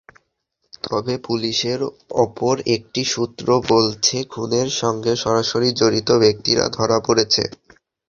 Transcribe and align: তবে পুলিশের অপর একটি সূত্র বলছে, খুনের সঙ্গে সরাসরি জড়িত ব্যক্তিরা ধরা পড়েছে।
তবে 0.85 1.13
পুলিশের 1.25 1.79
অপর 2.23 2.55
একটি 2.75 3.01
সূত্র 3.05 3.47
বলছে, 3.71 4.17
খুনের 4.31 4.69
সঙ্গে 4.81 5.11
সরাসরি 5.23 5.69
জড়িত 5.79 6.09
ব্যক্তিরা 6.23 6.65
ধরা 6.77 6.97
পড়েছে। 7.07 7.43